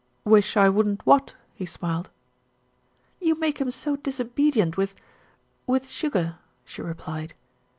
"Wish 0.25 0.57
I 0.57 0.67
wouldn't 0.67 1.05
what?" 1.05 1.35
he 1.53 1.63
smiled. 1.67 2.09
"You 3.19 3.35
make 3.39 3.61
him 3.61 3.69
so 3.69 3.97
disobedient 3.97 4.75
with 4.75 4.95
with 5.67 5.87
sugar," 5.87 6.39
she 6.65 6.81
replied. 6.81 7.35